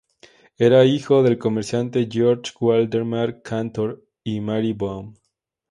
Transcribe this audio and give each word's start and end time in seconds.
Era 0.57 0.83
hijo 0.83 1.21
del 1.21 1.37
comerciante 1.37 2.07
Georg 2.11 2.41
Waldemar 2.59 3.43
Cantor 3.43 4.03
y 4.23 4.33
de 4.33 4.41
Marie 4.41 4.73
Böhm. 4.73 5.13